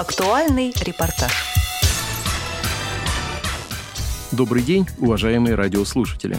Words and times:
Актуальный 0.00 0.72
репортаж. 0.80 1.30
Добрый 4.32 4.62
день, 4.62 4.86
уважаемые 4.96 5.56
радиослушатели. 5.56 6.38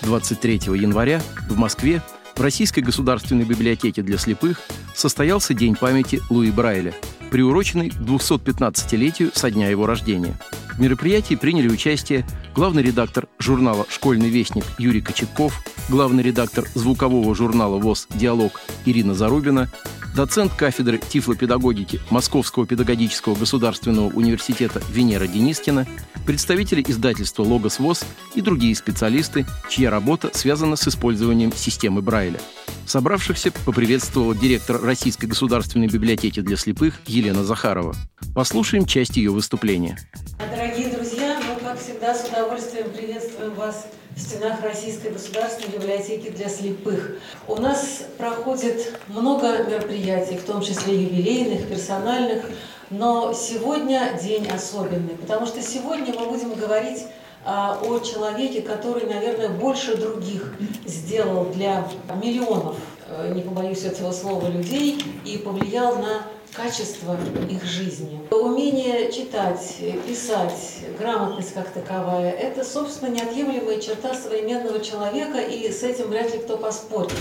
23 0.00 0.54
января 0.80 1.20
в 1.46 1.58
Москве 1.58 2.00
в 2.34 2.40
Российской 2.40 2.80
государственной 2.80 3.44
библиотеке 3.44 4.00
для 4.00 4.16
слепых 4.16 4.62
состоялся 4.94 5.52
День 5.52 5.76
памяти 5.76 6.22
Луи 6.30 6.50
Брайля, 6.50 6.94
приуроченный 7.30 7.90
к 7.90 7.96
215-летию 7.96 9.30
со 9.34 9.50
дня 9.50 9.68
его 9.68 9.84
рождения. 9.84 10.34
В 10.72 10.80
мероприятии 10.80 11.34
приняли 11.34 11.68
участие 11.68 12.26
главный 12.54 12.82
редактор 12.82 13.28
журнала 13.38 13.84
«Школьный 13.90 14.30
вестник» 14.30 14.64
Юрий 14.78 15.02
Кочетков, 15.02 15.62
главный 15.90 16.22
редактор 16.22 16.64
звукового 16.74 17.34
журнала 17.34 17.76
ВОЗ 17.76 18.06
«Диалог» 18.14 18.58
Ирина 18.86 19.12
Зарубина, 19.12 19.68
доцент 20.14 20.52
кафедры 20.54 20.98
тифлопедагогики 20.98 22.00
Московского 22.10 22.66
педагогического 22.66 23.34
государственного 23.34 24.06
университета 24.06 24.82
Венера 24.90 25.26
Денискина, 25.26 25.86
представители 26.26 26.84
издательства 26.86 27.42
«Логос 27.42 27.78
ВОЗ» 27.78 28.04
и 28.34 28.40
другие 28.40 28.74
специалисты, 28.76 29.46
чья 29.68 29.90
работа 29.90 30.30
связана 30.34 30.76
с 30.76 30.86
использованием 30.86 31.52
системы 31.52 32.02
Брайля. 32.02 32.40
Собравшихся 32.86 33.52
поприветствовала 33.64 34.34
директор 34.34 34.80
Российской 34.80 35.26
государственной 35.26 35.86
библиотеки 35.86 36.40
для 36.40 36.56
слепых 36.56 37.00
Елена 37.06 37.44
Захарова. 37.44 37.94
Послушаем 38.34 38.86
часть 38.86 39.16
ее 39.16 39.30
выступления. 39.30 39.98
Дорогие 40.38 40.88
друзья, 40.88 41.40
мы, 41.48 41.60
как 41.60 41.80
всегда, 41.80 42.14
с 42.14 42.28
удовольствием 42.28 42.90
приветствуем 42.90 43.54
вас 43.54 43.86
в 44.16 44.20
стенах 44.20 44.62
Российской 44.62 45.10
государственной 45.10 45.78
библиотеки 45.78 46.30
для 46.30 46.48
слепых. 46.48 47.16
У 47.48 47.56
нас 47.56 48.04
проходит 48.18 48.98
много 49.08 49.64
мероприятий, 49.64 50.36
в 50.36 50.44
том 50.44 50.60
числе 50.60 51.02
юбилейных, 51.02 51.68
персональных, 51.68 52.44
но 52.90 53.32
сегодня 53.32 54.18
день 54.22 54.48
особенный, 54.48 55.16
потому 55.16 55.46
что 55.46 55.62
сегодня 55.62 56.14
мы 56.18 56.26
будем 56.26 56.52
говорить 56.54 57.06
а, 57.44 57.78
о 57.82 57.98
человеке, 58.00 58.60
который, 58.60 59.06
наверное, 59.06 59.48
больше 59.48 59.96
других 59.96 60.54
сделал 60.84 61.46
для 61.46 61.88
миллионов, 62.22 62.76
э, 63.08 63.32
не 63.34 63.42
побоюсь 63.42 63.84
этого 63.84 64.12
слова, 64.12 64.46
людей 64.48 65.02
и 65.24 65.38
повлиял 65.38 65.96
на 65.96 66.22
качество 66.52 67.16
их 67.48 67.64
жизни. 67.64 68.20
Умение 68.30 69.10
читать, 69.10 69.76
писать, 70.06 70.84
грамотность 70.98 71.54
как 71.54 71.70
таковая– 71.70 72.30
это, 72.32 72.64
собственно, 72.64 73.10
неотъемлемая 73.10 73.80
черта 73.80 74.14
современного 74.14 74.80
человека, 74.80 75.38
и 75.38 75.70
с 75.70 75.82
этим 75.82 76.08
вряд 76.08 76.32
ли 76.32 76.40
кто 76.40 76.58
поспорит. 76.58 77.12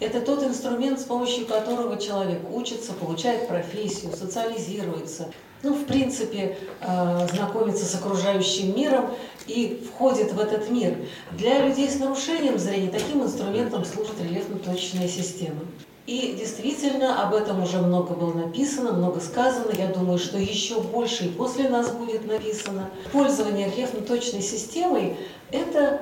Это 0.00 0.20
тот 0.20 0.42
инструмент, 0.42 1.00
с 1.00 1.04
помощью 1.04 1.46
которого 1.46 1.98
человек 1.98 2.40
учится, 2.52 2.92
получает 2.92 3.48
профессию, 3.48 4.12
социализируется, 4.16 5.30
ну, 5.62 5.74
в 5.74 5.84
принципе, 5.84 6.56
э, 6.80 7.28
знакомится 7.34 7.84
с 7.84 7.94
окружающим 7.94 8.74
миром 8.74 9.10
и 9.46 9.86
входит 9.92 10.32
в 10.32 10.40
этот 10.40 10.70
мир. 10.70 10.96
Для 11.32 11.66
людей 11.66 11.90
с 11.90 11.98
нарушением 11.98 12.58
зрения 12.58 12.88
таким 12.90 13.22
инструментом 13.22 13.84
служит 13.84 14.18
рельефно-точечная 14.22 15.08
система. 15.08 15.60
И 16.06 16.34
действительно, 16.38 17.22
об 17.22 17.34
этом 17.34 17.62
уже 17.62 17.78
много 17.78 18.14
было 18.14 18.32
написано, 18.32 18.92
много 18.92 19.20
сказано. 19.20 19.72
Я 19.76 19.86
думаю, 19.86 20.18
что 20.18 20.38
еще 20.38 20.80
больше 20.80 21.26
и 21.26 21.28
после 21.28 21.68
нас 21.68 21.90
будет 21.90 22.26
написано. 22.26 22.90
Пользование 23.12 23.70
рельефно-точной 23.70 24.42
системой– 24.42 25.16
это 25.52 26.00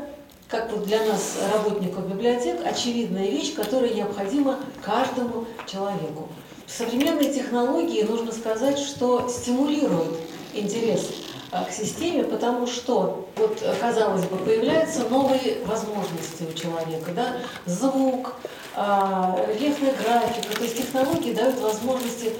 как 0.48 0.72
вот 0.72 0.86
для 0.86 1.04
нас, 1.04 1.36
работников 1.52 2.08
библиотек, 2.08 2.64
очевидная 2.64 3.28
вещь, 3.28 3.54
которая 3.54 3.92
необходима 3.92 4.58
каждому 4.82 5.44
человеку. 5.66 6.28
Современные 6.66 7.32
технологии, 7.32 8.02
нужно 8.02 8.32
сказать, 8.32 8.78
что 8.78 9.28
стимулируют 9.28 10.16
интерес 10.54 11.10
к 11.50 11.72
системе, 11.72 12.24
потому 12.24 12.66
что, 12.66 13.26
вот, 13.36 13.62
казалось 13.80 14.24
бы, 14.24 14.36
появляются 14.36 15.08
новые 15.08 15.64
возможности 15.64 16.44
у 16.48 16.52
человека, 16.52 17.12
да, 17.14 17.36
звук, 17.66 18.34
а, 18.74 19.38
рельефная 19.48 19.94
графика, 19.94 20.54
то 20.56 20.62
есть 20.62 20.76
технологии 20.76 21.32
дают 21.32 21.58
возможности 21.60 22.32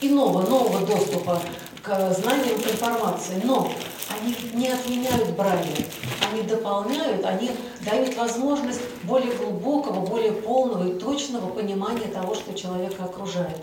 иного, 0.00 0.42
нового 0.42 0.86
доступа 0.86 1.40
к 1.82 2.12
знаниям, 2.14 2.60
к 2.60 2.66
информации, 2.66 3.40
но 3.44 3.70
они 4.10 4.34
не 4.54 4.68
отменяют 4.68 5.30
Брайля, 5.36 5.86
они 6.30 6.42
дополняют, 6.42 7.24
они 7.24 7.50
дают 7.82 8.16
возможность 8.16 8.80
более 9.04 9.32
глубокого, 9.34 10.04
более 10.04 10.32
полного 10.32 10.88
и 10.88 10.98
точного 10.98 11.48
понимания 11.48 12.08
того, 12.08 12.34
что 12.34 12.54
человека 12.54 13.04
окружает. 13.04 13.56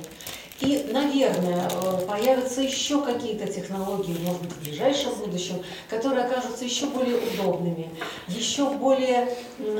И, 0.61 0.89
наверное, 0.91 1.67
э, 1.69 2.05
появятся 2.07 2.61
еще 2.61 3.01
какие-то 3.01 3.45
технологии, 3.45 4.15
может 4.23 4.41
быть, 4.41 4.53
в 4.53 4.63
ближайшем 4.63 5.13
будущем, 5.15 5.55
которые 5.89 6.25
окажутся 6.25 6.63
еще 6.63 6.85
более 6.87 7.17
удобными, 7.17 7.89
еще 8.29 8.69
более 8.69 9.35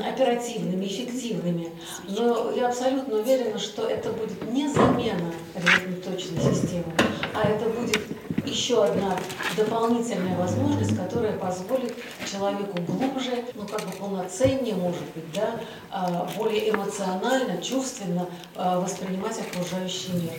оперативными, 0.06 0.84
эффективными. 0.84 1.70
Но 2.08 2.50
я 2.50 2.68
абсолютно 2.68 3.16
уверена, 3.20 3.58
что 3.58 3.88
это 3.88 4.12
будет 4.12 4.52
не 4.52 4.68
замена 4.68 5.32
точной 6.04 6.54
системы, 6.54 6.92
а 7.34 7.48
это 7.48 7.70
будет 7.70 8.02
еще 8.44 8.84
одна 8.84 9.16
дополнительная 9.56 10.36
возможность, 10.36 10.96
которая 10.96 11.36
позволит 11.38 11.94
человеку 12.30 12.80
глубже, 12.82 13.44
ну 13.54 13.66
как 13.66 13.80
бы 13.82 13.92
полноценнее, 13.98 14.74
может 14.74 15.02
быть, 15.14 15.32
да, 15.34 15.60
а, 15.90 16.28
более 16.36 16.70
эмоционально, 16.70 17.60
чувственно 17.62 18.28
а, 18.54 18.80
воспринимать 18.80 19.38
окружающий 19.40 20.12
мир. 20.12 20.32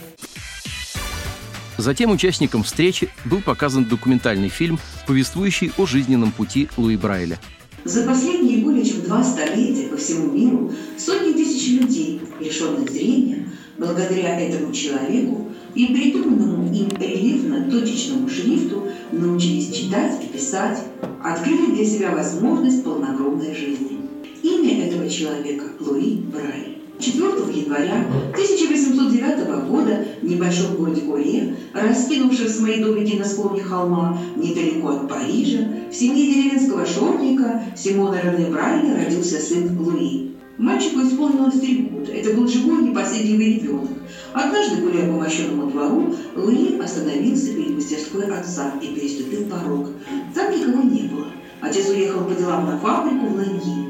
Затем 1.78 2.12
участникам 2.12 2.64
встречи 2.64 3.10
был 3.26 3.42
показан 3.42 3.86
документальный 3.86 4.50
фильм, 4.50 4.80
повествующий 5.06 5.72
о 5.78 5.86
жизненном 5.86 6.32
пути 6.32 6.70
Луи 6.76 6.98
Брайля. 6.98 7.40
За 7.84 8.04
последние 8.04 8.64
более 8.66 8.84
чем 8.84 9.02
два 9.04 9.24
столетия 9.24 9.88
по 9.88 9.96
всему 9.96 10.32
миру 10.32 10.74
сотни 10.98 11.34
тысяч 11.34 11.80
людей, 11.80 12.22
лишенных 12.40 12.90
зрения, 12.90 13.48
благодаря 13.78 14.40
этому 14.40 14.74
человеку 14.74 15.52
и 15.76 15.86
придуманному 15.86 16.74
им 16.74 16.90
рельефно-точечному 16.90 18.28
шрифту 18.28 18.88
научились 19.12 19.74
читать 19.74 20.22
и 20.24 20.28
писать, 20.28 20.80
открыли 21.24 21.76
для 21.76 21.86
себя 21.86 22.12
возможность 22.12 22.84
полнокровной 22.84 23.56
жизни. 23.56 24.00
Имя 24.42 24.88
этого 24.88 25.09
человека– 25.09 25.66
Луи 25.80 26.16
Брайль. 26.16 26.77
4 27.00 27.28
января 27.53 28.06
1809 28.34 29.69
года 29.69 30.06
в 30.22 30.25
небольшом 30.25 30.75
городе 30.75 31.03
Оре, 31.08 31.56
раскинувшись 31.74 32.58
в 32.58 32.62
моей 32.62 32.84
домике 32.84 33.18
на 33.18 33.25
склоне 33.25 33.62
холма, 33.62 34.19
недалеко 34.35 34.90
от 34.90 35.08
Парижа, 35.08 35.59
в 35.91 35.96
семье 35.96 36.34
деревенского 36.34 36.85
шорника 36.85 37.62
Симона 37.75 38.19
Рене 38.22 38.50
Брайля 38.50 38.96
родился 38.96 39.40
сын 39.40 39.78
Луи. 39.80 40.31
Мальчику 40.58 41.02
исполнилось 41.02 41.59
три 41.59 41.84
года. 41.84 42.12
Это 42.12 42.34
был 42.34 42.47
живой 42.47 42.81
непоседливый 42.81 43.59
ребенок. 43.59 43.90
Однажды, 44.34 44.81
гуляя 44.81 45.08
по 45.08 45.18
мощенному 45.18 45.69
двору, 45.69 46.16
Луи 46.35 46.79
остановился 46.79 47.53
перед 47.53 47.75
мастерской 47.75 48.25
отца 48.25 48.74
и 48.81 48.88
переступил 48.88 49.46
порог. 49.46 49.90
Там 50.34 50.52
никого 50.52 50.81
не 50.81 51.02
было. 51.09 51.28
Отец 51.62 51.90
уехал 51.90 52.24
по 52.25 52.34
делам 52.34 52.66
на 52.66 52.79
фабрику 52.79 53.28
в 53.28 53.35
Ланьи. 53.35 53.87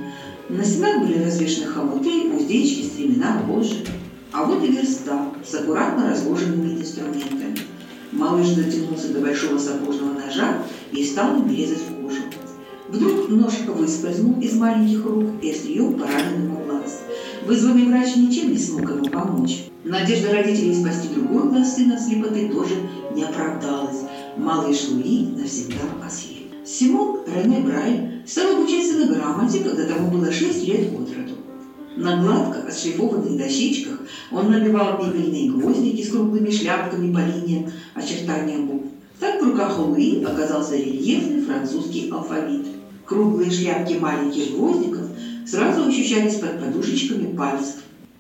На 0.50 0.64
стенах 0.64 1.02
были 1.02 1.24
развешаны 1.24 1.68
хомуты, 1.68 2.32
уздечки, 2.34 2.84
стремена, 2.84 3.42
вожжи. 3.46 3.84
А 4.32 4.46
вот 4.46 4.64
и 4.64 4.68
верстак 4.68 5.34
с 5.46 5.54
аккуратно 5.56 6.10
разложенными 6.10 6.80
инструментами. 6.80 7.58
Малыш 8.14 8.50
дотянулся 8.52 9.10
до 9.10 9.20
большого 9.20 9.58
сапожного 9.58 10.14
ножа 10.14 10.64
и 10.94 11.04
стал 11.04 11.38
им 11.38 11.50
резать 11.50 11.80
кожу. 12.02 12.22
Вдруг 12.88 13.30
нож 13.30 13.54
выскользнул 13.68 14.40
из 14.40 14.54
маленьких 14.54 15.04
рук 15.06 15.26
и 15.42 15.52
острие 15.52 15.92
поранил 15.92 16.46
ему 16.46 16.64
глаз. 16.66 17.02
Вызванный 17.46 17.88
врач 17.88 18.16
ничем 18.16 18.52
не 18.52 18.58
смог 18.58 18.90
ему 18.90 19.06
помочь. 19.06 19.66
Надежда 19.84 20.32
родителей 20.32 20.76
спасти 20.76 21.10
другой 21.14 21.50
глаз 21.50 21.76
сына 21.76 21.96
от 21.96 22.02
слепоты 22.02 22.48
тоже 22.48 22.76
не 23.14 23.24
оправдалась. 23.24 24.04
Малыш 24.38 24.88
Луи 24.90 25.28
навсегда 25.36 25.84
ослеп. 26.06 26.38
Симон 26.66 27.20
Рене 27.28 27.60
Брай 27.60 28.17
стал 28.28 28.58
обучаться 28.58 28.98
на 28.98 29.08
грамоте, 29.08 29.60
когда 29.60 29.86
тому 29.86 30.12
было 30.12 30.32
6 30.32 30.68
лет 30.68 30.92
от 30.94 31.16
роду. 31.16 31.34
На 31.96 32.22
гладко 32.22 32.68
отшлифованных 32.68 33.38
дощечках 33.38 34.02
он 34.32 34.52
набивал 34.52 35.02
игольные 35.02 35.50
гвоздики 35.50 36.04
с 36.04 36.12
круглыми 36.12 36.52
шляпками 36.52 37.14
по 37.14 37.20
линиям 37.20 37.72
очертания 37.96 38.60
букв. 38.60 38.90
Так 39.20 39.42
в 39.42 39.46
руках 39.46 39.80
у 39.80 39.90
Луи 39.90 40.24
оказался 40.24 40.76
рельефный 40.76 41.42
французский 41.42 42.10
алфавит. 42.12 42.68
Круглые 43.06 43.50
шляпки 43.50 43.94
маленьких 43.94 44.52
гвоздиков 44.52 45.08
сразу 45.48 45.88
ощущались 45.88 46.36
под 46.36 46.60
подушечками 46.60 47.36
пальцев. 47.36 47.78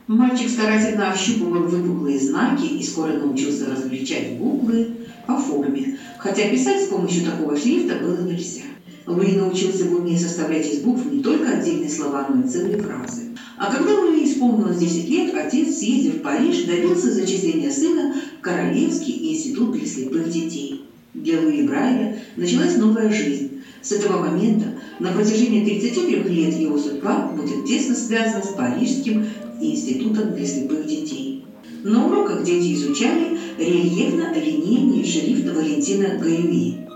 Мальчик 0.07 0.49
старательно 0.49 1.11
ощупывал 1.11 1.63
выпуклые 1.63 2.17
знаки 2.17 2.65
и 2.65 2.81
скоро 2.81 3.11
научился 3.11 3.69
различать 3.69 4.37
буквы 4.37 4.91
по 5.27 5.37
форме, 5.37 5.99
хотя 6.17 6.49
писать 6.49 6.85
с 6.85 6.87
помощью 6.87 7.25
такого 7.25 7.57
шрифта 7.57 7.97
было 7.97 8.21
нельзя. 8.21 8.61
Луи 9.07 9.37
научился 9.37 9.85
в 9.85 9.95
уме 9.95 10.19
составлять 10.19 10.71
из 10.71 10.79
букв 10.79 11.05
не 11.09 11.23
только 11.23 11.49
отдельные 11.49 11.89
слова, 11.89 12.27
но 12.29 12.43
и 12.43 12.47
целые 12.47 12.77
фразы. 12.77 13.21
А 13.57 13.73
когда 13.73 13.93
Луи 14.01 14.25
исполнилось 14.25 14.77
10 14.77 15.09
лет, 15.09 15.33
отец, 15.33 15.77
съездив 15.77 16.15
в 16.15 16.21
Париж, 16.21 16.63
добился 16.65 17.13
зачисления 17.13 17.71
сына 17.71 18.13
в 18.37 18.41
Королевский 18.41 19.31
институт 19.31 19.71
для 19.71 19.87
слепых 19.87 20.29
детей. 20.29 20.83
Для 21.13 21.39
Луи 21.39 21.65
Брайля 21.65 22.19
началась 22.35 22.75
новая 22.75 23.09
жизнь. 23.09 23.61
С 23.81 23.93
этого 23.93 24.25
момента 24.29 24.73
на 24.99 25.13
протяжении 25.13 25.63
33 25.63 26.23
лет 26.23 26.59
его 26.59 26.77
судьба 26.77 27.31
будет 27.33 27.65
тесно 27.65 27.95
связана 27.95 28.43
с 28.43 28.49
Парижским 28.49 29.25
институтом 29.61 30.35
для 30.35 30.45
слепых 30.45 30.85
детей. 30.85 31.45
На 31.83 32.05
уроках 32.05 32.43
дети 32.43 32.73
изучали 32.73 33.37
рельефно-линейный 33.57 35.05
шрифт 35.05 35.45
Валентина 35.55 36.17
Гаюи. 36.19 36.87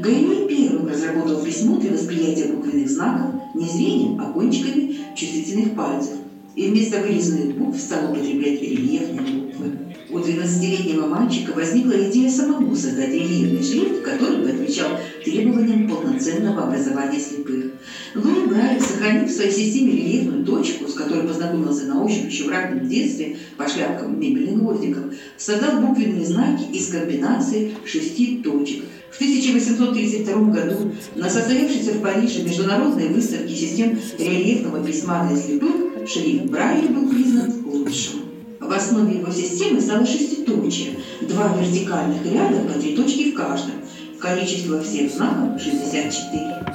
Гаюи 0.00 0.46
первым 0.46 0.86
разработал 0.86 1.42
письмо 1.42 1.76
для 1.76 1.90
восприятия 1.90 2.52
буквенных 2.52 2.88
знаков 2.88 3.34
не 3.54 3.66
зрением, 3.66 4.20
а 4.20 4.32
кончиками 4.32 4.96
чувствительных 5.16 5.74
пальцев 5.74 6.14
и 6.54 6.68
вместо 6.68 7.00
вырезанных 7.00 7.56
букв 7.56 7.80
стал 7.80 8.12
употреблять 8.12 8.62
рельефные 8.62 9.40
буквы. 9.40 9.78
У 10.10 10.18
12-летнего 10.18 11.06
мальчика 11.06 11.52
возникла 11.52 12.08
идея 12.08 12.30
самому 12.30 12.76
создать 12.76 13.12
рельефный 13.12 13.62
шрифт, 13.62 14.02
который 14.02 14.38
бы 14.38 14.50
отвечал 14.50 14.88
требованиям 15.24 15.88
полноценного 15.88 16.68
образования 16.68 17.18
слепых. 17.18 17.72
Луи 18.14 18.46
Брайль, 18.46 18.80
сохранив 18.80 19.28
в 19.28 19.34
своей 19.34 19.50
системе 19.50 19.92
рельефную 19.92 20.44
точку, 20.44 20.86
с 20.86 20.94
которой 20.94 21.26
познакомился 21.26 21.86
на 21.86 22.04
ощупь 22.04 22.30
еще 22.30 22.44
в 22.44 22.50
раннем 22.50 22.88
детстве 22.88 23.36
по 23.56 23.68
шляпкам 23.68 24.18
мебельных 24.18 24.62
гвоздиков, 24.62 25.12
создал 25.36 25.80
буквенные 25.80 26.24
знаки 26.24 26.70
из 26.72 26.86
комбинации 26.88 27.72
шести 27.84 28.38
точек– 28.44 28.84
в 29.10 29.16
1832 29.16 30.34
году 30.52 30.92
на 31.14 31.28
состоявшейся 31.28 31.92
в 31.92 32.02
Париже 32.02 32.42
международной 32.42 33.08
выставке 33.08 33.54
систем 33.54 33.98
рельефного 34.18 34.84
письма 34.84 35.28
для 35.28 35.40
слепых 35.40 36.08
шрифт 36.08 36.44
Брайля 36.46 36.88
был 36.88 37.08
признан 37.08 37.52
лучшим. 37.64 38.20
В 38.60 38.70
основе 38.70 39.18
его 39.18 39.32
системы 39.32 39.80
стало 39.80 40.04
шеститочие, 40.04 40.98
два 41.22 41.56
вертикальных 41.56 42.24
ряда 42.24 42.60
по 42.60 42.78
три 42.78 42.94
точки 42.94 43.32
в 43.32 43.34
каждом. 43.34 43.72
Количество 44.20 44.82
всех 44.82 45.12
знаков 45.12 45.62
64. 45.62 46.66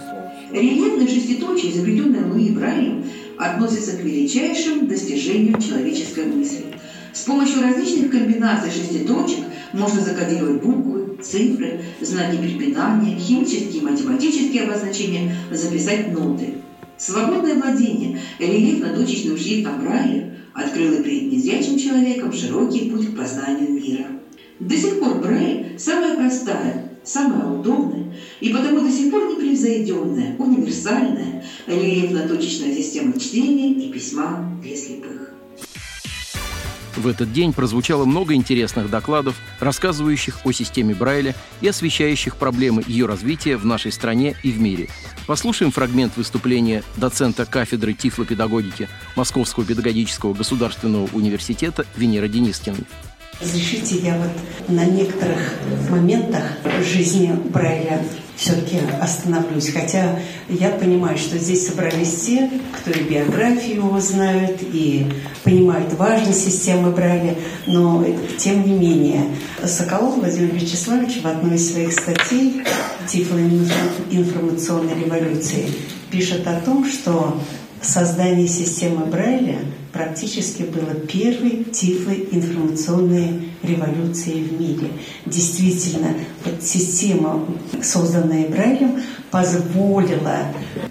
Рельефное 0.51 1.07
шеститочие, 1.07 1.71
изобретенное 1.71 2.25
Луи 2.31 2.49
Брайлем, 2.49 3.05
относится 3.37 3.97
к 3.97 4.01
величайшим 4.01 4.87
достижениям 4.87 5.61
человеческой 5.61 6.25
мысли. 6.25 6.65
С 7.13 7.21
помощью 7.21 7.61
различных 7.61 8.11
комбинаций 8.11 8.71
шеститочек 8.71 9.45
можно 9.73 10.01
закодировать 10.01 10.63
буквы, 10.63 11.02
цифры, 11.23 11.81
знаки 12.01 12.37
препинания, 12.37 13.17
химические 13.17 13.81
и 13.81 13.85
математические 13.85 14.63
обозначения, 14.63 15.35
записать 15.51 16.11
ноты. 16.11 16.55
Свободное 16.97 17.55
владение 17.55 18.19
рельефно-точечным 18.39 19.37
шрифтом 19.37 19.79
Брайля 19.79 20.35
открыло 20.53 21.03
перед 21.03 21.31
незрячим 21.31 21.77
человеком 21.77 22.31
широкий 22.31 22.89
путь 22.89 23.13
к 23.13 23.17
познанию 23.17 23.73
мира. 23.73 24.05
До 24.59 24.75
сих 24.75 24.99
пор 24.99 25.15
Брайль– 25.15 25.75
самая 25.77 26.15
простая, 26.15 26.91
самая 27.03 27.59
удобная 27.59 28.13
и 28.39 28.49
потому 28.49 28.81
до 28.81 28.91
сих 28.91 29.11
пор 29.11 29.25
непревзойденная, 29.27 30.35
универсальная 30.37 31.43
рельефно-точечная 31.67 32.73
система 32.73 33.19
чтения 33.19 33.73
и 33.73 33.91
письма 33.91 34.57
для 34.61 34.75
слепых. 34.75 35.32
В 36.95 37.07
этот 37.07 37.33
день 37.33 37.53
прозвучало 37.53 38.05
много 38.05 38.35
интересных 38.35 38.89
докладов, 38.89 39.35
рассказывающих 39.59 40.45
о 40.45 40.51
системе 40.51 40.93
Брайля 40.93 41.35
и 41.61 41.67
освещающих 41.67 42.37
проблемы 42.37 42.83
ее 42.85 43.05
развития 43.05 43.57
в 43.57 43.65
нашей 43.65 43.91
стране 43.91 44.35
и 44.43 44.51
в 44.51 44.59
мире. 44.59 44.89
Послушаем 45.25 45.71
фрагмент 45.71 46.17
выступления 46.17 46.83
доцента 46.97 47.45
кафедры 47.45 47.93
тифлопедагогики 47.93 48.87
Московского 49.15 49.65
педагогического 49.65 50.33
государственного 50.33 51.09
университета 51.13 51.85
Венера 51.95 52.27
Денискиной. 52.27 52.85
Разрешите, 53.43 53.97
я 53.97 54.17
вот 54.17 54.31
на 54.69 54.85
некоторых 54.85 55.55
моментах 55.89 56.43
жизни 56.81 57.35
Брайля 57.49 58.01
все-таки 58.37 58.77
остановлюсь. 59.01 59.69
Хотя 59.69 60.17
я 60.47 60.69
понимаю, 60.69 61.17
что 61.17 61.37
здесь 61.37 61.67
собрались 61.67 62.21
те, 62.25 62.49
кто 62.71 62.91
и 62.91 63.03
биографию 63.03 63.75
его 63.77 63.99
знают, 63.99 64.61
и 64.61 65.07
понимают 65.43 65.93
важность 65.95 66.45
системы 66.45 66.91
Брайля, 66.91 67.35
но 67.67 68.05
тем 68.37 68.65
не 68.65 68.73
менее. 68.73 69.25
Соколов 69.65 70.19
Владимир 70.19 70.53
Вячеславович 70.55 71.21
в 71.21 71.27
одной 71.27 71.55
из 71.55 71.71
своих 71.71 71.91
статей 71.91 72.63
«Тифлоинформационной 73.07 75.03
революции» 75.03 75.67
пишет 76.09 76.47
о 76.47 76.61
том, 76.61 76.85
что 76.85 77.41
создание 77.83 78.47
системы 78.47 79.05
Брайля 79.05 79.59
практически 79.91 80.63
было 80.63 80.93
первой 80.95 81.65
тифлой 81.65 82.27
информационной 82.31 83.49
революцией 83.61 84.43
в 84.43 84.59
мире. 84.59 84.91
Действительно, 85.25 86.15
система, 86.61 87.45
созданная 87.81 88.47
Брайлем, 88.47 89.01
позволила 89.29 90.47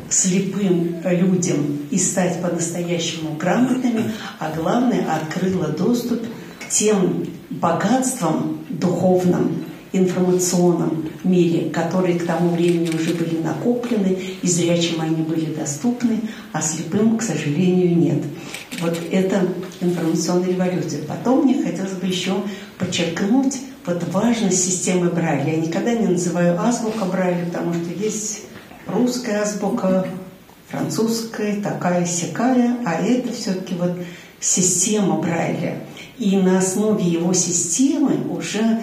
слепым 0.09 0.97
людям 1.05 1.79
и 1.91 1.99
стать 1.99 2.41
по-настоящему 2.41 3.35
грамотными, 3.37 4.13
а 4.39 4.53
главное, 4.55 5.05
открыла 5.13 5.69
доступ 5.69 6.23
к 6.61 6.69
тем 6.71 7.27
богатствам 7.51 8.65
духовным, 8.71 9.65
информационном 9.93 11.09
мире, 11.23 11.71
которые 11.71 12.19
к 12.19 12.27
тому 12.27 12.51
времени 12.51 12.91
уже 12.95 13.13
были 13.15 13.39
накоплены, 13.43 14.19
и 14.43 14.47
зрячим 14.47 15.01
они 15.01 15.23
были 15.23 15.47
доступны, 15.55 16.21
а 16.53 16.63
слепым, 16.63 17.19
к 17.19 17.23
сожалению, 17.23 17.97
нет. 17.97 18.23
Вот 18.81 18.99
это 19.11 19.47
информационная 19.81 20.49
революция. 20.49 21.05
Потом 21.05 21.45
мне 21.45 21.63
хотелось 21.63 21.93
бы 21.93 22.07
еще 22.07 22.35
подчеркнуть 22.79 23.59
вот 23.85 24.03
важность 24.13 24.65
системы 24.65 25.11
Брайля. 25.11 25.55
Я 25.55 25.57
никогда 25.59 25.93
не 25.93 26.07
называю 26.07 26.59
азбука 26.61 27.05
Брайля, 27.05 27.47
потому 27.47 27.75
что 27.75 27.93
есть 27.93 28.43
русская 28.87 29.43
азбука, 29.43 30.07
французская, 30.69 31.61
такая 31.61 32.07
сякая, 32.07 32.77
а 32.87 32.95
это 32.95 33.33
все-таки 33.33 33.75
вот 33.75 33.93
система 34.41 35.17
Брайля. 35.17 35.79
И 36.19 36.37
на 36.37 36.59
основе 36.59 37.05
его 37.05 37.33
системы 37.33 38.17
уже 38.31 38.81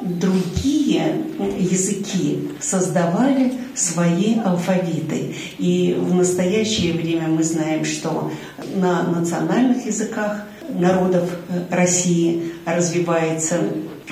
другие 0.00 1.24
языки 1.58 2.50
создавали 2.60 3.52
свои 3.74 4.38
алфавиты. 4.38 5.34
И 5.58 5.96
в 5.98 6.14
настоящее 6.14 6.92
время 6.94 7.28
мы 7.28 7.42
знаем, 7.42 7.84
что 7.84 8.30
на 8.74 9.02
национальных 9.04 9.86
языках 9.86 10.44
народов 10.68 11.28
России 11.70 12.52
развивается 12.64 13.60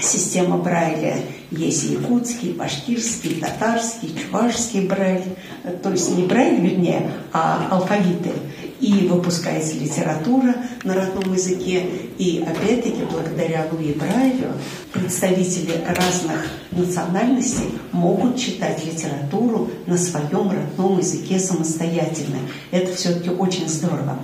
система 0.00 0.58
Брайля. 0.58 1.18
Есть 1.50 1.84
якутский, 1.84 2.52
башкирский, 2.52 3.40
татарский, 3.40 4.14
чувашский 4.14 4.86
Брайль. 4.86 5.36
То 5.82 5.90
есть 5.90 6.16
не 6.16 6.24
Брайль, 6.24 6.60
вернее, 6.60 7.10
а 7.32 7.68
алфавиты 7.70 8.32
и 8.80 9.06
выпускается 9.08 9.74
литература 9.74 10.54
на 10.84 10.94
родном 10.94 11.32
языке. 11.32 11.86
И 12.18 12.44
опять-таки, 12.46 13.02
благодаря 13.10 13.66
Луи 13.70 13.92
Брайлю, 13.92 14.52
представители 14.92 15.72
разных 15.86 16.46
национальностей 16.72 17.66
могут 17.92 18.38
читать 18.38 18.84
литературу 18.84 19.70
на 19.86 19.96
своем 19.96 20.50
родном 20.50 20.98
языке 20.98 21.38
самостоятельно. 21.38 22.38
Это 22.70 22.94
все-таки 22.94 23.30
очень 23.30 23.68
здорово. 23.68 24.18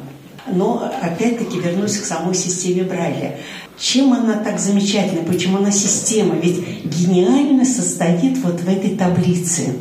Но 0.51 0.91
опять-таки 1.01 1.61
вернусь 1.61 1.99
к 1.99 2.05
самой 2.05 2.35
системе 2.35 2.83
Брайля. 2.83 3.39
Чем 3.79 4.13
она 4.13 4.35
так 4.35 4.59
замечательна? 4.59 5.23
Почему 5.23 5.59
она 5.59 5.71
система? 5.71 6.37
Ведь 6.37 6.85
гениально 6.85 7.65
состоит 7.65 8.39
вот 8.39 8.61
в 8.61 8.69
этой 8.69 8.97
таблице, 8.97 9.75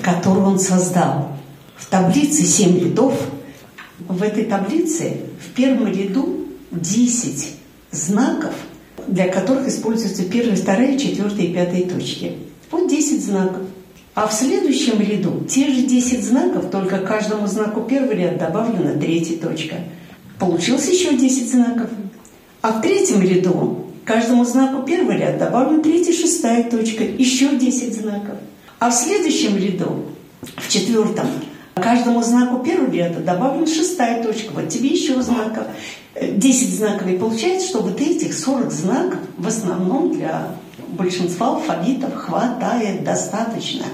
которую 0.00 0.46
он 0.46 0.58
создал. 0.58 1.32
В 1.76 1.86
таблице 1.86 2.44
семь 2.44 2.78
рядов– 2.78 3.14
в 4.06 4.22
этой 4.22 4.44
таблице 4.44 5.18
в 5.40 5.54
первом 5.54 5.88
ряду 5.88 6.46
10 6.70 7.54
знаков, 7.90 8.54
для 9.06 9.28
которых 9.28 9.68
используются 9.68 10.24
первая, 10.24 10.56
вторая, 10.56 10.98
четвертая 10.98 11.46
и 11.46 11.52
пятая 11.52 11.82
точки. 11.82 12.32
Вот 12.70 12.88
10 12.88 13.24
знаков. 13.24 13.62
А 14.14 14.26
в 14.26 14.32
следующем 14.32 15.00
ряду 15.00 15.44
те 15.48 15.68
же 15.68 15.82
10 15.82 16.24
знаков, 16.24 16.70
только 16.70 16.98
каждому 16.98 17.46
знаку 17.46 17.82
первый 17.82 18.16
ряд 18.16 18.38
добавлена 18.38 18.98
третья 19.00 19.36
точка. 19.36 19.76
Получилось 20.38 20.88
еще 20.88 21.16
10 21.16 21.50
знаков. 21.50 21.88
А 22.60 22.72
в 22.72 22.82
третьем 22.82 23.22
ряду 23.22 23.86
каждому 24.04 24.44
знаку 24.44 24.82
первый 24.82 25.18
ряд 25.18 25.38
добавлена 25.38 25.82
третья, 25.82 26.12
шестая 26.12 26.68
точка, 26.68 27.04
еще 27.04 27.56
10 27.56 27.94
знаков. 27.94 28.36
А 28.78 28.90
в 28.90 28.94
следующем 28.94 29.56
ряду, 29.56 30.06
в 30.56 30.68
четвертом, 30.68 31.26
Каждому 31.82 32.22
знаку 32.22 32.62
первого 32.64 32.90
ряда 32.90 33.20
добавлена 33.20 33.66
шестая 33.66 34.22
точка. 34.22 34.52
Вот 34.52 34.68
тебе 34.68 34.88
еще 34.88 35.20
знаков. 35.22 35.64
10 36.20 36.76
знаков. 36.76 37.08
И 37.08 37.16
получается, 37.16 37.68
что 37.68 37.80
вот 37.80 38.00
этих 38.00 38.34
40 38.34 38.72
знаков 38.72 39.18
в 39.36 39.46
основном 39.46 40.12
для 40.12 40.48
большинства 40.88 41.48
алфавитов 41.48 42.14
хватает 42.14 43.04
достаточно. 43.04 43.84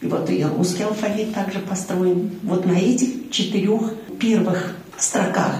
И 0.00 0.06
вот 0.06 0.30
и 0.30 0.44
русский 0.44 0.84
алфавит 0.84 1.34
также 1.34 1.58
построен 1.58 2.30
вот 2.42 2.66
на 2.66 2.72
этих 2.72 3.30
четырех 3.30 3.94
первых 4.18 4.76
строках. 4.96 5.56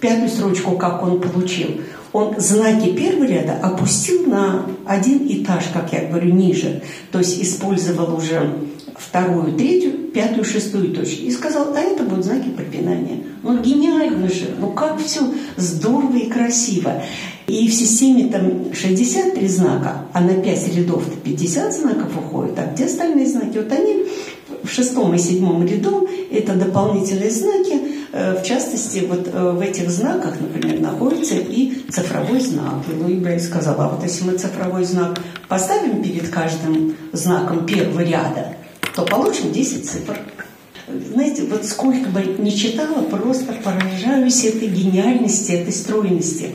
Пятую 0.00 0.28
строчку, 0.28 0.76
как 0.76 1.02
он 1.02 1.20
получил. 1.20 1.80
он 2.14 2.36
знаки 2.38 2.92
первого 2.92 3.24
ряда 3.24 3.58
опустил 3.60 4.26
на 4.26 4.66
один 4.86 5.26
этаж, 5.26 5.64
как 5.72 5.92
я 5.92 6.06
говорю, 6.08 6.32
ниже. 6.32 6.82
То 7.10 7.18
есть 7.18 7.42
использовал 7.42 8.16
уже 8.16 8.56
вторую, 8.96 9.54
третью, 9.54 9.93
пятую, 10.14 10.44
шестую 10.44 10.94
точки. 10.94 11.22
И 11.22 11.30
сказал, 11.30 11.74
а 11.74 11.80
это 11.80 12.04
будут 12.04 12.24
знаки 12.24 12.48
препинания. 12.48 13.24
Ну, 13.42 13.60
гениально 13.60 14.28
же, 14.28 14.54
ну 14.58 14.70
как 14.70 14.98
все 15.00 15.20
здорово 15.56 16.16
и 16.16 16.30
красиво. 16.30 17.02
И 17.46 17.68
в 17.68 17.74
системе 17.74 18.30
там 18.30 18.72
63 18.72 19.46
знака, 19.48 20.06
а 20.14 20.20
на 20.22 20.34
5 20.34 20.76
рядов 20.76 21.02
50 21.22 21.74
знаков 21.74 22.16
уходит. 22.16 22.58
А 22.58 22.72
где 22.72 22.86
остальные 22.86 23.26
знаки? 23.26 23.58
Вот 23.58 23.70
они 23.70 24.06
в 24.62 24.70
шестом 24.70 25.14
и 25.14 25.18
седьмом 25.18 25.66
ряду 25.66 26.08
это 26.30 26.54
дополнительные 26.54 27.30
знаки. 27.30 27.80
Э, 28.12 28.40
в 28.40 28.44
частности, 28.44 29.04
вот 29.06 29.28
э, 29.30 29.50
в 29.50 29.60
этих 29.60 29.90
знаках, 29.90 30.36
например, 30.40 30.80
находится 30.80 31.34
и 31.34 31.82
цифровой 31.90 32.40
знак. 32.40 32.84
И 32.90 33.02
Луи 33.02 33.16
Брель 33.16 33.40
сказал, 33.40 33.78
а 33.78 33.88
вот 33.88 34.02
если 34.02 34.24
мы 34.24 34.38
цифровой 34.38 34.84
знак 34.84 35.20
поставим 35.48 36.02
перед 36.02 36.28
каждым 36.28 36.96
знаком 37.12 37.66
первого 37.66 38.00
ряда, 38.00 38.56
то 38.94 39.04
получим 39.04 39.52
10 39.52 39.88
цифр. 39.88 40.18
Знаете, 40.86 41.44
вот 41.44 41.64
сколько 41.64 42.08
бы 42.10 42.22
не 42.38 42.54
читала, 42.54 43.02
просто 43.02 43.54
поражаюсь 43.54 44.44
этой 44.44 44.68
гениальности, 44.68 45.52
этой 45.52 45.72
стройности. 45.72 46.52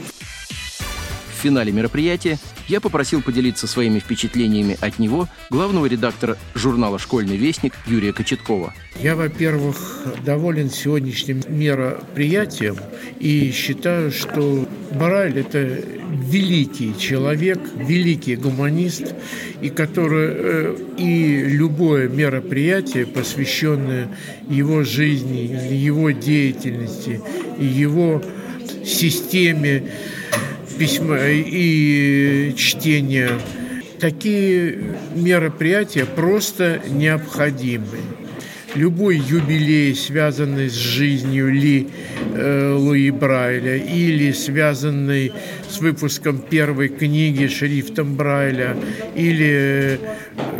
Финале 1.40 1.72
мероприятия 1.72 2.38
я 2.68 2.82
попросил 2.82 3.22
поделиться 3.22 3.66
своими 3.66 4.00
впечатлениями 4.00 4.78
от 4.82 5.00
него 5.00 5.28
главного 5.50 5.86
редактора 5.86 6.38
журнала 6.54 7.00
«Школьный 7.00 7.38
вестник» 7.38 7.74
Юрия 7.88 8.14
Кочеткова. 8.14 8.74
Я, 9.02 9.16
во-первых, 9.16 9.78
доволен 10.26 10.70
сегодняшним 10.70 11.42
мероприятием 11.48 12.76
и 13.20 13.52
считаю, 13.52 14.12
что 14.12 14.68
Бараль– 14.92 15.40
это 15.40 15.60
великий 15.60 16.98
человек, 16.98 17.60
великий 17.76 18.36
гуманист, 18.36 19.14
и 19.62 19.70
который 19.70 20.28
э, 20.32 20.76
и 20.98 21.44
любое 21.46 22.10
мероприятие, 22.10 23.06
посвященное 23.06 24.10
его 24.50 24.84
жизни, 24.84 25.74
его 25.74 26.12
деятельности, 26.12 27.22
его 27.58 28.22
системе 28.84 29.92
письма 30.80 31.18
и 31.28 32.54
чтения. 32.56 33.32
Такие 34.00 34.80
мероприятия 35.14 36.06
просто 36.06 36.82
необходимы. 36.88 37.98
Любой 38.76 39.18
юбилей, 39.18 39.94
связанный 39.94 40.70
с 40.70 40.76
жизнью 40.76 41.52
Ли 41.52 41.90
э, 42.34 42.74
Луи 42.78 43.10
Брайля 43.10 43.76
или 43.76 44.32
связанный 44.32 45.34
с 45.68 45.80
выпуском 45.82 46.38
первой 46.38 46.88
книги 46.88 47.48
шрифтом 47.48 48.16
Брайля 48.16 48.78
или 49.16 50.00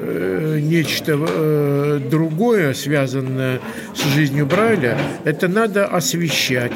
э, 0.02 0.60
нечто 0.62 1.18
э, 1.18 2.02
другое, 2.12 2.74
связанное 2.74 3.62
с 3.96 4.04
жизнью 4.14 4.48
Брайля, 4.48 4.98
это 5.24 5.48
надо 5.48 5.86
освещать. 5.86 6.74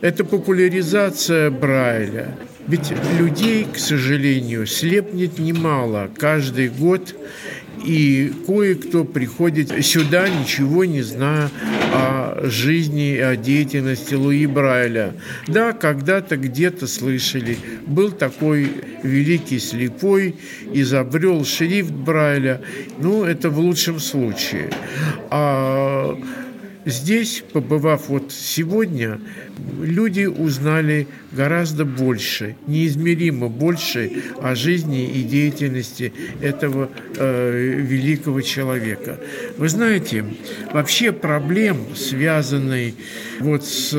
Это 0.00 0.22
популяризация 0.22 1.50
Брайля. 1.50 2.36
Ведь 2.68 2.92
людей, 3.18 3.66
к 3.72 3.78
сожалению, 3.78 4.66
слепнет 4.66 5.38
немало 5.38 6.10
каждый 6.14 6.68
год, 6.68 7.16
и 7.82 8.32
кое-кто 8.46 9.04
приходит 9.04 9.84
сюда, 9.84 10.28
ничего 10.28 10.84
не 10.84 11.00
зная 11.00 11.48
о 11.94 12.48
жизни 12.50 13.14
и 13.14 13.20
о 13.20 13.36
деятельности 13.36 14.14
Луи 14.14 14.46
Брайля. 14.46 15.14
Да, 15.46 15.72
когда-то 15.72 16.36
где-то 16.36 16.86
слышали, 16.86 17.56
был 17.86 18.10
такой 18.10 18.70
великий 19.02 19.60
слепой, 19.60 20.36
изобрел 20.72 21.46
шрифт 21.46 21.92
Брайля, 21.92 22.60
ну, 22.98 23.24
это 23.24 23.48
в 23.48 23.58
лучшем 23.58 23.98
случае. 23.98 24.70
А 25.30 26.18
Здесь, 26.88 27.44
побывав 27.52 28.08
вот 28.08 28.32
сегодня, 28.32 29.20
люди 29.78 30.24
узнали 30.24 31.06
гораздо 31.32 31.84
больше, 31.84 32.56
неизмеримо 32.66 33.48
больше 33.48 34.10
о 34.40 34.54
жизни 34.54 35.06
и 35.06 35.22
деятельности 35.22 36.14
этого 36.40 36.88
э, 37.14 37.74
великого 37.78 38.40
человека. 38.40 39.20
Вы 39.58 39.68
знаете, 39.68 40.24
вообще 40.72 41.12
проблем, 41.12 41.76
связанных 41.94 42.94
вот 43.40 43.66
с 43.66 43.94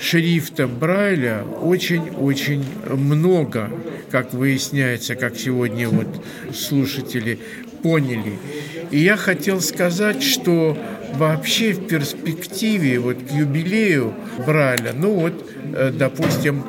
шрифтом 0.00 0.78
Брайля 0.78 1.44
очень-очень 1.44 2.64
много, 2.88 3.68
как 4.10 4.32
выясняется, 4.32 5.14
как 5.14 5.36
сегодня 5.36 5.90
вот 5.90 6.08
слушатели 6.54 7.38
поняли. 7.82 8.38
И 8.90 8.98
я 8.98 9.18
хотел 9.18 9.60
сказать, 9.60 10.22
что 10.22 10.78
вообще 11.14 11.72
в 11.72 11.86
перспективе 11.86 12.98
вот 12.98 13.18
к 13.22 13.30
юбилею 13.30 14.14
Браля, 14.46 14.92
ну 14.94 15.14
вот, 15.14 15.50
э, 15.74 15.90
допустим, 15.92 16.64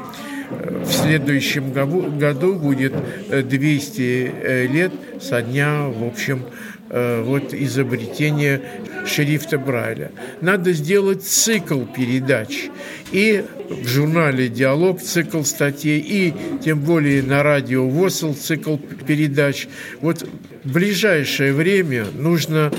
э, 0.49 0.83
в 0.85 0.91
следующем 0.91 1.71
году 1.71 2.53
будет 2.53 2.93
200 3.29 4.01
э, 4.01 4.67
лет 4.67 4.91
со 5.21 5.41
дня, 5.41 5.83
в 5.87 6.05
общем, 6.05 6.43
вот 6.89 7.55
изобретения 7.55 8.61
шрифта 9.07 9.57
Брайля. 9.57 10.11
Надо 10.41 10.73
сделать 10.73 11.23
цикл 11.23 11.85
передач. 11.85 12.69
И 13.11 13.43
в 13.69 13.87
журнале 13.87 14.47
«Диалог» 14.47 15.01
цикл 15.01 15.43
статей, 15.43 15.99
и 15.99 16.33
тем 16.63 16.81
более 16.81 17.23
на 17.23 17.41
радио 17.41 17.87
«ВОСЛ» 17.87 18.35
цикл 18.35 18.77
передач. 19.07 19.67
Вот 20.01 20.27
в 20.63 20.71
ближайшее 20.71 21.53
время 21.53 22.05
нужно 22.13 22.71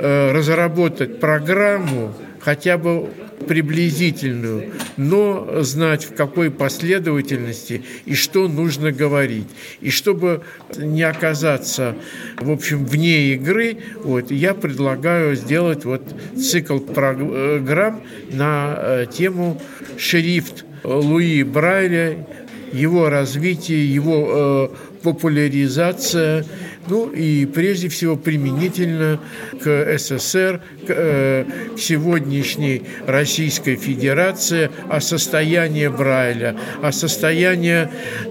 разработать 0.00 1.20
программу, 1.20 2.14
хотя 2.40 2.78
бы 2.78 3.10
приблизительную, 3.46 4.72
но 4.96 5.62
знать 5.62 6.04
в 6.04 6.14
какой 6.14 6.50
последовательности 6.50 7.82
и 8.04 8.14
что 8.14 8.48
нужно 8.48 8.92
говорить. 8.92 9.48
И 9.80 9.90
чтобы 9.90 10.42
не 10.76 11.02
оказаться, 11.02 11.96
в 12.36 12.50
общем, 12.50 12.84
вне 12.84 13.34
игры, 13.34 13.78
вот, 13.96 14.30
я 14.30 14.54
предлагаю 14.54 15.36
сделать 15.36 15.84
вот 15.84 16.02
цикл 16.36 16.78
программ 16.78 18.02
на 18.30 18.74
э, 18.76 19.06
тему 19.10 19.60
шрифт 19.96 20.64
Луи 20.84 21.42
Брайля, 21.42 22.26
его 22.72 23.08
развитие, 23.08 23.92
его 23.92 24.26
э, 24.28 24.68
популяризация, 25.02 26.44
ну 26.88 27.08
и 27.08 27.46
прежде 27.46 27.88
всего 27.88 28.16
применительно 28.16 29.20
к 29.62 29.98
СССР, 29.98 30.60
к, 30.86 30.90
э, 30.90 31.44
к 31.76 31.78
сегодняшней 31.78 32.82
Российской 33.06 33.76
Федерации, 33.76 34.70
о 34.88 35.00
состоянии 35.00 35.88
Брайля, 35.88 36.56
о 36.82 36.92
состоянии 36.92 37.88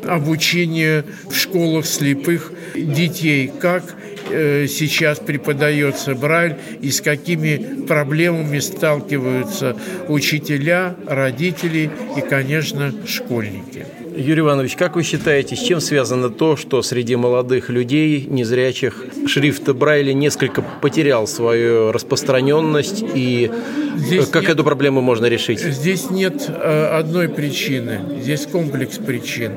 обучения 0.08 1.06
в 1.30 1.36
школах 1.36 1.86
слепых 1.86 2.52
детей, 2.76 3.52
как 3.60 3.84
э, 4.30 4.68
сейчас 4.68 5.20
преподается 5.20 6.16
Брайль 6.16 6.58
и 6.82 6.92
с 6.92 7.02
какими 7.02 7.86
проблемами 7.88 8.60
сталкиваются 8.60 9.76
учителя, 10.08 10.96
родители 11.08 11.90
и, 12.18 12.22
конечно, 12.22 12.94
школьники. 13.06 13.99
Юрий 14.20 14.42
Иванович, 14.42 14.76
как 14.76 14.98
вы 14.98 15.04
считаете, 15.04 15.56
с 15.56 15.60
чем 15.60 15.80
связано 15.80 16.30
то, 16.30 16.58
что 16.58 16.82
среди 16.82 17.16
молодых 17.16 17.70
людей, 17.70 18.26
незрячих, 18.30 19.06
шрифт 19.26 19.70
Брайля 19.70 20.12
несколько 20.12 20.62
потерял 20.62 21.26
свою 21.26 21.94
распространенность 21.94 23.02
и 23.02 23.50
здесь 23.96 24.28
как 24.28 24.44
нет, 24.44 24.52
эту 24.52 24.66
проблему 24.66 25.00
можно 25.00 25.28
решить? 25.28 25.62
Здесь 25.62 26.10
нет 26.10 26.50
э, 26.50 26.98
одной 27.00 27.30
причины, 27.30 28.20
здесь 28.22 28.46
комплекс 28.46 28.98
причин. 28.98 29.54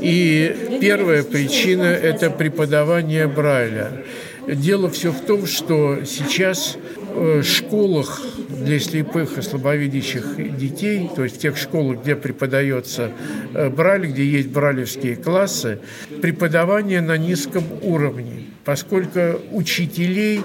И 0.00 0.78
первая 0.80 1.24
причина– 1.24 1.82
это 1.82 2.30
преподавание 2.30 3.26
Брайля. 3.26 4.04
Дело 4.46 4.88
все 4.90 5.10
в 5.10 5.20
том, 5.22 5.44
что 5.44 5.98
сейчас 6.06 6.76
школах 7.42 8.20
для 8.48 8.78
слепых 8.80 9.38
и 9.38 9.42
слабовидящих 9.42 10.56
детей, 10.56 11.08
то 11.14 11.24
есть 11.24 11.36
в 11.36 11.38
тех 11.38 11.56
школах, 11.56 12.02
где 12.02 12.16
преподается 12.16 13.12
э, 13.54 13.68
Брайль, 13.70 14.06
где 14.06 14.24
есть 14.24 14.48
бралевские 14.48 15.16
классы, 15.16 15.80
преподавание 16.20 17.00
на 17.00 17.16
низком 17.16 17.64
уровне, 17.82 18.44
поскольку 18.64 19.40
учителей, 19.52 20.40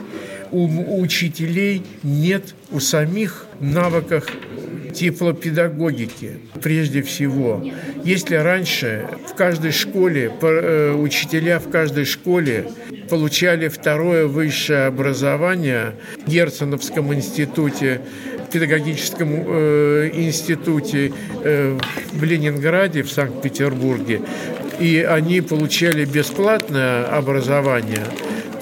у 0.51 1.01
учителей 1.01 1.84
нет 2.03 2.56
у 2.72 2.80
самих 2.80 3.48
навыков 3.60 4.25
тифлопедагогики 4.93 6.39
прежде 6.62 7.01
всего. 7.01 7.63
Если 8.03 8.35
раньше 8.35 9.07
в 9.29 9.35
каждой 9.35 9.71
школе, 9.71 10.31
э, 10.41 10.93
учителя 10.93 11.59
в 11.59 11.69
каждой 11.69 12.05
школе 12.05 12.65
получали 13.09 13.67
второе 13.67 14.27
высшее 14.27 14.85
образование 14.85 15.95
в 16.25 16.29
Герценовском 16.29 17.13
институте, 17.13 18.01
педагогическом 18.51 19.29
э, 19.33 20.12
институте 20.13 21.12
э, 21.43 21.77
в 22.13 22.23
Ленинграде, 22.23 23.01
в 23.01 23.12
Санкт-Петербурге, 23.12 24.21
и 24.79 25.05
они 25.07 25.41
получали 25.41 26.05
бесплатное 26.05 27.05
образование, 27.05 28.05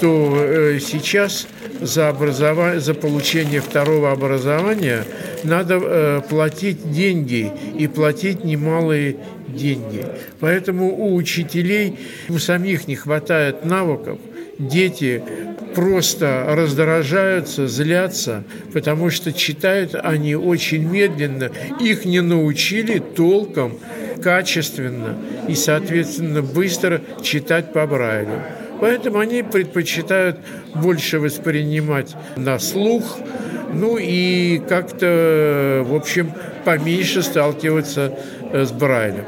то 0.01 0.35
э, 0.35 0.79
сейчас 0.79 1.47
за, 1.79 2.09
образование, 2.09 2.79
за 2.79 2.95
получение 2.95 3.61
второго 3.61 4.11
образования 4.11 5.05
надо 5.43 5.79
э, 5.79 6.21
платить 6.27 6.91
деньги 6.91 7.51
и 7.77 7.87
платить 7.87 8.43
немалые 8.43 9.17
деньги. 9.47 10.03
Поэтому 10.39 10.89
у 10.89 11.13
учителей 11.13 11.99
у 12.29 12.39
самих 12.39 12.87
не 12.87 12.95
хватает 12.95 13.63
навыков, 13.63 14.17
дети 14.57 15.23
просто 15.75 16.45
раздражаются, 16.47 17.67
злятся, 17.67 18.43
потому 18.73 19.11
что 19.11 19.31
читают 19.31 19.93
они 19.93 20.35
очень 20.35 20.83
медленно, 20.83 21.51
их 21.79 22.05
не 22.05 22.21
научили 22.21 22.97
толком, 22.97 23.77
качественно 24.23 25.15
и, 25.47 25.53
соответственно, 25.53 26.41
быстро 26.41 27.01
читать 27.21 27.71
по 27.71 27.85
Брайлю. 27.85 28.41
Поэтому 28.81 29.19
они 29.19 29.43
предпочитают 29.43 30.37
больше 30.73 31.19
воспринимать 31.19 32.15
на 32.35 32.57
слух, 32.57 33.19
ну 33.73 33.97
и 33.97 34.59
как-то, 34.67 35.85
в 35.85 35.95
общем, 35.95 36.33
поменьше 36.65 37.21
сталкиваться 37.21 38.11
э, 38.51 38.65
с 38.65 38.71
Брайлем. 38.71 39.25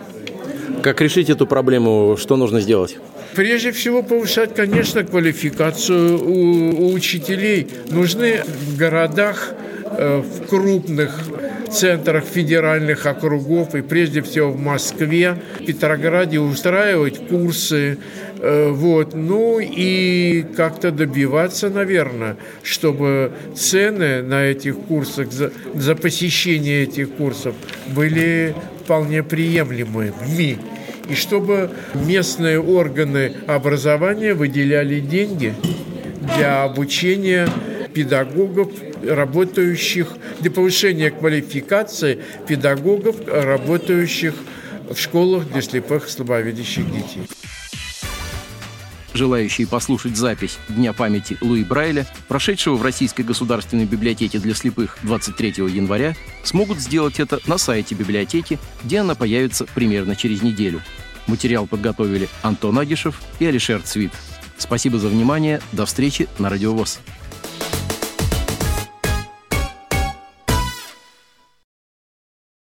Как 0.82 1.00
решить 1.02 1.30
эту 1.30 1.46
проблему? 1.46 2.18
Что 2.20 2.36
нужно 2.36 2.60
сделать? 2.62 2.98
Прежде 3.36 3.72
всего 3.72 4.02
повышать, 4.02 4.56
конечно, 4.56 5.04
квалификацию 5.04 6.20
у, 6.20 6.88
у 6.88 6.94
учителей. 6.94 7.68
Нужны 7.90 8.42
в 8.44 8.76
городах, 8.76 9.54
э, 9.86 10.18
в 10.22 10.48
крупных 10.48 11.20
центрах 11.74 12.24
федеральных 12.24 13.06
округов 13.06 13.76
и 13.76 13.82
прежде 13.82 14.22
всего 14.22 14.52
в 14.52 14.60
Москве, 14.60 15.38
в 15.60 15.66
Петрограде 15.66 16.40
устраивать 16.40 17.28
курсы, 17.28 17.98
вот, 18.44 19.14
ну 19.14 19.60
и 19.62 20.44
как-то 20.58 20.92
добиваться, 20.92 21.70
наверное, 21.70 22.36
чтобы 22.62 23.32
цены 23.56 24.22
на 24.22 24.44
этих 24.44 24.78
курсах, 24.78 25.32
за, 25.32 25.54
за 25.74 25.96
посещение 25.96 26.84
этих 26.84 27.12
курсов 27.12 27.56
были 27.96 28.54
вполне 28.84 29.24
приемлемыми. 29.24 30.58
И 31.10 31.16
чтобы 31.16 31.72
местные 31.94 32.60
органы 32.60 33.34
образования 33.48 34.34
выделяли 34.34 35.00
деньги 35.00 35.54
для 36.36 36.64
обучения 36.64 37.48
педагогов, 37.94 38.72
работающих 39.06 40.08
для 40.42 40.52
повышения 40.52 41.12
квалификации 41.12 42.20
педагогов, 42.46 43.16
работающих 43.26 44.34
в 44.90 44.98
школах 44.98 45.50
для 45.50 45.62
слепых 45.62 46.08
и 46.08 46.10
слабовидящих 46.10 46.86
детей. 46.92 47.28
Желающие 49.14 49.68
послушать 49.68 50.18
запись 50.18 50.58
Дня 50.68 50.92
памяти 50.92 51.38
Луи 51.40 51.64
Брайля, 51.64 52.08
прошедшего 52.28 52.76
в 52.76 52.82
Российской 52.82 53.22
государственной 53.22 53.86
библиотеке 53.86 54.40
для 54.40 54.56
слепых 54.56 54.98
23 55.04 55.54
января, 55.70 56.16
смогут 56.44 56.80
сделать 56.80 57.20
это 57.20 57.40
на 57.46 57.60
сайте 57.60 57.94
библиотеки, 57.94 58.58
где 58.84 59.00
она 59.00 59.14
появится 59.14 59.66
примерно 59.76 60.16
через 60.16 60.42
неделю. 60.42 60.82
Материал 61.28 61.68
подготовили 61.68 62.28
Антон 62.42 62.80
Агишев 62.80 63.22
и 63.40 63.46
Алишер 63.46 63.82
Цвит. 63.84 64.12
Спасибо 64.58 64.98
за 64.98 65.10
внимание. 65.10 65.62
До 65.72 65.86
встречи 65.86 66.28
на 66.40 66.50
Радиовоз. 66.50 67.00